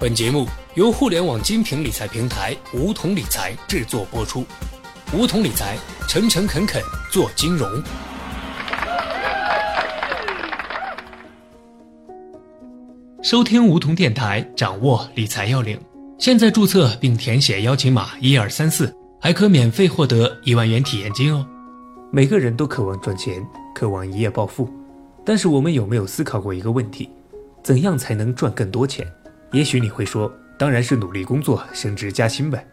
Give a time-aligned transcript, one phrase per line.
[0.00, 0.46] 本节目
[0.76, 4.42] 由互联网精品理财平台梧桐理财制作播出。
[5.12, 5.76] 梧桐理财，
[6.08, 7.70] 诚诚恳恳做金融。
[13.22, 15.78] 收听梧桐电台，掌握理财要领。
[16.18, 18.90] 现在注册并填写邀请码一二三四，
[19.20, 21.46] 还可免费获得一万元体验金哦。
[22.10, 24.66] 每个人都渴望赚钱，渴望一夜暴富，
[25.26, 27.10] 但是我们有没有思考过一个问题：
[27.62, 29.06] 怎样才能赚更多钱？
[29.52, 32.64] 也许你会说，当然是努力工作、升职加薪呗。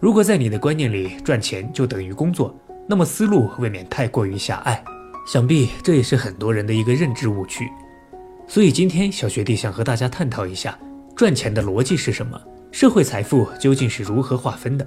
[0.00, 4.82] 如果在你的观念里赚钱就等于工作，那么思路未免太过于狭隘。
[5.26, 7.68] 想必这也是很多人的一个认知误区。
[8.46, 10.78] 所以今天小学弟想和大家探讨一下，
[11.16, 12.40] 赚钱的逻辑是什么？
[12.70, 14.86] 社会财富究竟是如何划分的？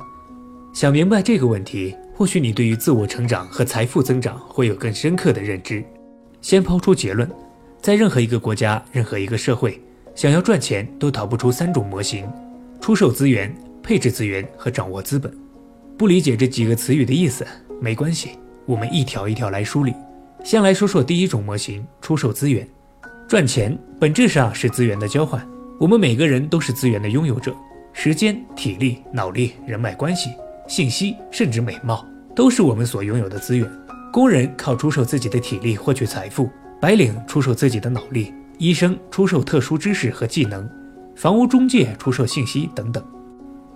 [0.74, 1.96] 想明白这个问题。
[2.16, 5.82] 或许你对于自我成长和财富增长会有更深刻的认知。
[6.42, 7.30] 先抛出结论，
[7.82, 9.82] 在任何一个国家、任何一个社会，
[10.16, 12.28] 想要赚钱都逃不出三种模型：
[12.82, 15.32] 出售资源、配置资源和掌握资本。
[15.98, 17.46] 不理解这几个词语的意思
[17.82, 18.32] 没关系，
[18.66, 19.94] 我们一条一条来梳理。
[20.44, 22.68] 先来说说第一种模型：出售资源。
[23.28, 25.46] 赚钱本质上是资源的交换，
[25.80, 27.56] 我们每个人都是资源的拥有者，
[27.94, 30.32] 时间、体力、脑力、人脉关系。
[30.68, 33.70] 信息甚至美貌都是我们所拥有的资源。
[34.12, 40.70] 工人靠出售自己的体力获取财富，白领出售自己的脑力，医生出售特殊知识和技能，
[41.16, 43.02] 房屋中介出售信息等等。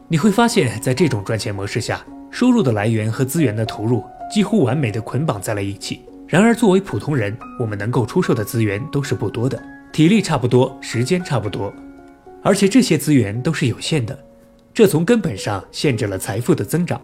[0.10, 6.02] 你会发现在这种赚钱模式下，收入的来源和资源的投入几乎完美的捆绑在了一起。
[6.28, 9.58] 然而，作为普通人，我们能够出售的资源都是不多的，
[9.94, 11.74] 体力差不多，时间差不多，
[12.42, 14.20] 而且这些资源都是有限的。
[14.74, 17.00] 这从根本上限制了财富的增长，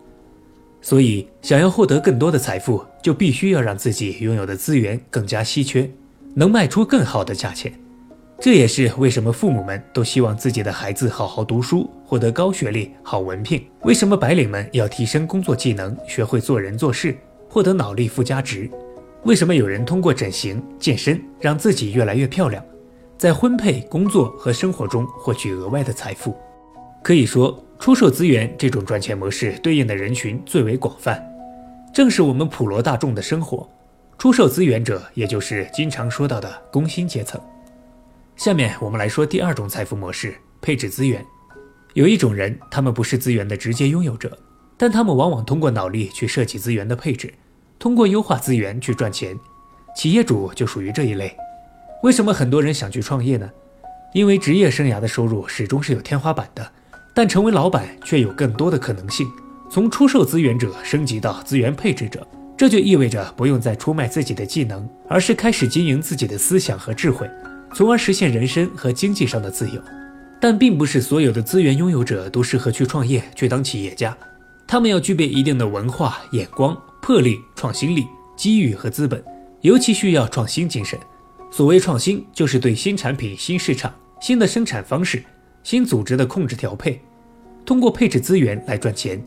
[0.81, 5.89] 所以想要获得更多的财富，就必须要让自己拥有的资源更加稀缺，
[6.33, 7.71] 能卖出更好的价钱。
[8.41, 17.17] 这也是为什么父母们都希望自己的孩子好好读书，获得高学历、好文凭；为什么白领们要提升工作技能，学会做人做事，
[17.49, 18.69] 获得脑力附加值；
[19.23, 22.63] 为什么有人通过整形、健身让自己越来越漂亮，
[23.17, 26.33] 在婚配、工作和生活中获取额外的财富。
[27.03, 31.21] 可以说，出售资源这种赚钱模式对应的人群最为广泛，
[31.93, 33.69] 正是我们普罗大众的生活。
[34.19, 37.39] 出售资源者，也就是经常说到的工薪阶层。
[38.35, 41.25] 下面我们来说第二种财富模式——配置资源。
[41.93, 44.37] 有一种人，他们不是资源的直接拥有者，
[44.75, 47.33] 但他们往往通过脑力去设计资源的配置，
[47.79, 49.39] 通过优化资源去赚钱。
[49.95, 51.33] 企业主就属于这一类。
[52.03, 53.49] 为什么很多人想去创业呢？
[54.13, 56.71] 因为职业生涯的收入始终是有天花板的。
[57.15, 59.31] 但成为老板却有更多的可能性，
[59.71, 62.27] 从出售资源者升级到资源配置者，
[62.59, 67.25] 这就意味着不用再出卖自己的技能，而是开始经营自己的思想和智慧，
[67.73, 69.81] 从而实现人生和经济上的自由。
[70.41, 74.17] 但并不是所有的资源拥有者都适合去创业、去当企业家，
[74.67, 78.05] 他们要具备一定的文化、眼光、魄力、创新力、
[78.35, 79.23] 机遇和资本，
[79.61, 80.99] 尤其需要创新精神。
[81.49, 83.89] 所谓创新，就是对新产品、新市场、
[84.19, 85.23] 新的生产方式。
[85.63, 86.99] 新组织的控制调配，
[87.65, 89.23] 通过配置资源来赚钱，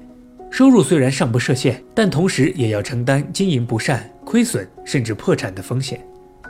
[0.52, 5.98] 收入虽然尚不设限，但同时也要承担经营不善、亏损甚至破产的风险。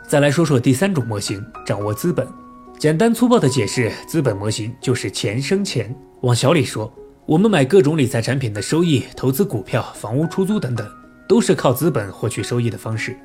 [0.08, 2.26] 再来说说第三种模型，掌握资本。
[2.80, 5.94] 简单粗暴的解释，资本模型就是钱生钱。
[6.22, 6.92] 往小里说，
[7.26, 10.84] 我们买各种理财产品的收益、投资股票、房屋出租等等，
[11.28, 13.16] 都是靠资本获取收益的方式。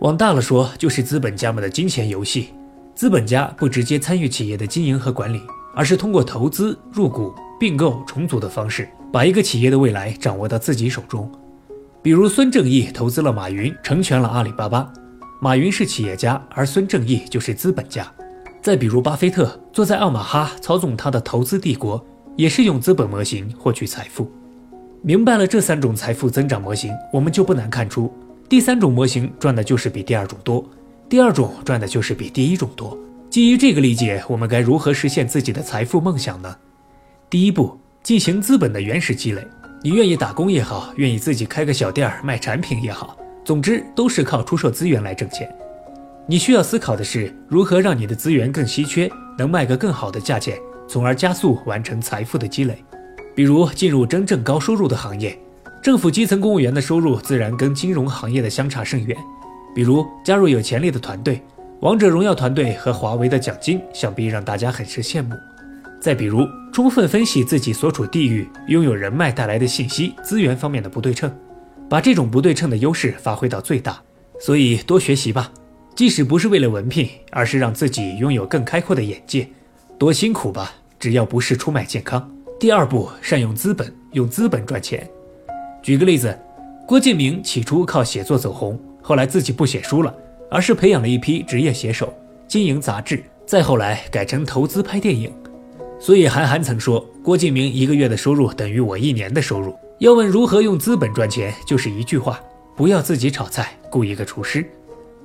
[0.00, 2.54] 往大了说，就是资本家们的金钱游戏。
[2.94, 5.42] 资本家不直接参与企业的经营和管理。
[5.74, 11.30] 而是通过投资、入股、并购、重组的方式，把一个企业的未来掌握到自己手中。
[12.00, 14.90] 比如孙正义投资了马云，成全了阿里巴巴。
[15.40, 18.10] 马云是企业家，而孙正义就是资本家。
[18.62, 22.02] 再比如巴菲特坐在奥马哈操纵他的投资帝国，
[22.36, 24.30] 也是用资本模型获取财富。
[25.02, 28.10] 明白了这三种财富增长模型，我们就不难看出，
[28.48, 30.64] 第三种模型赚的就是比第二种多，
[31.08, 32.96] 第二种赚的就是比第一种多。
[33.28, 36.56] 基于这个理解，我们该如何实现自己的财富梦想呢？
[37.28, 39.46] 第一步，进行资本的原始积累。
[39.80, 45.48] 你愿意打工也好，愿意自己开个小店儿卖产品也好，总之都是靠出售资源来挣钱。
[46.26, 50.58] 你需要思考的是如何让你的资源更稀缺，能卖个更好的价钱，
[50.88, 52.84] 从而加速完成财富的积累。
[53.34, 55.38] 比如进入真正高收入的行业，
[55.82, 59.16] 政府基层公务员的收入自然跟金融行业的相差甚远。
[59.74, 61.40] 比如加入有潜力的团队。
[61.80, 65.34] 王者荣耀团队和华为的奖金，想必让大家很是羡慕。
[66.00, 71.30] 再比如，充分分析自己所处地域拥有人脉带来的信息资源方面的不对称，
[71.86, 74.00] 把这种不对称的优势发挥到最大。
[74.40, 75.52] 所以多学习吧，
[75.94, 79.46] 即使不是为了文凭，而是让自己拥有更开阔的眼界。
[79.98, 82.26] 多辛苦吧，只要不是出卖健康。
[82.58, 85.06] 第二步，善用资本，用资本赚钱。
[85.82, 86.36] 举个例子，
[86.88, 90.14] 郭敬明起初靠写作走红，后来自己不写书了，
[90.50, 92.14] 而是培养了一批职业写手，
[92.48, 95.30] 经营杂志，再后来改成投资拍电影。
[96.02, 99.72] 所以韩寒曾说，郭敬明一个月的收入等于我一年的收入。
[100.00, 102.40] 要问如何用资本赚钱，就是一句话：
[102.74, 104.68] 不要自己炒菜，雇一个厨师。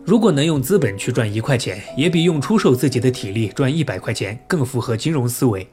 [0.06, 5.68] 如果能用资本去赚一块钱，也比用出售自己的体力赚一百块钱更符合金融思维。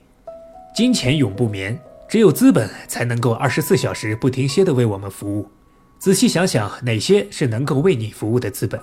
[0.74, 1.78] 金钱永不眠，
[2.08, 5.46] 只有资本才能够二十四小时不停歇地为我们服务。
[5.98, 8.80] 仔细想想，哪些是能够为你服务的资本？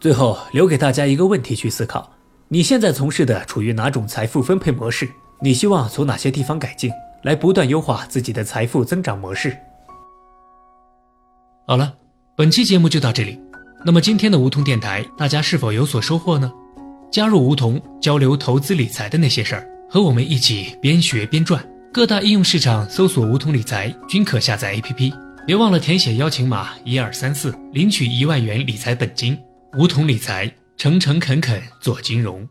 [0.00, 2.10] 最后留给大家一个问题去思考：
[2.48, 5.06] 你现在从事的处于哪种财富分配模式？
[5.44, 6.88] 你希望从哪些地方改进，
[7.22, 9.58] 来不断优化自己的财富增长模式？
[11.66, 11.94] 好了，
[12.36, 13.40] 本期节目就到这里。
[13.84, 16.52] 那么今天的梧桐电台，大家是否有所收获呢？
[17.10, 21.60] 加入梧桐，交流投资理财的那些事儿，和我们一起边学边赚。
[21.92, 25.12] 各大应用市场搜索“梧桐理财”均可下载 APP。
[25.44, 29.36] 别忘了填写邀请码一二三四，领取一万元理财本金。
[29.76, 32.48] 梧桐理财，诚诚恳恳做金融。